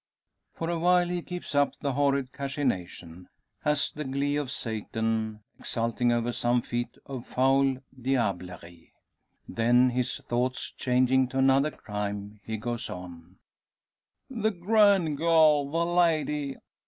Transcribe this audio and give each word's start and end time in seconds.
For 0.55 0.67
a 0.71 0.79
while 0.79 1.09
he 1.09 1.21
keeps 1.21 1.53
up 1.53 1.73
the 1.79 1.93
horrid 1.93 2.33
cachinnation, 2.33 3.27
as 3.63 3.91
the 3.91 4.03
glee 4.03 4.35
of 4.35 4.49
Satan 4.49 5.43
exulting 5.59 6.11
over 6.11 6.31
some 6.31 6.63
feat 6.63 6.97
of 7.05 7.27
foul 7.27 7.77
diablerie. 7.95 8.93
Then 9.47 9.91
his 9.91 10.17
thoughts 10.27 10.71
changing 10.75 11.27
to 11.27 11.37
another 11.37 11.69
crime, 11.69 12.39
he 12.43 12.57
goes 12.57 12.89
on: 12.89 13.35
"The 14.27 14.49
grand 14.49 15.17
girl 15.17 15.69
the 15.69 15.85
lady! 15.85 16.55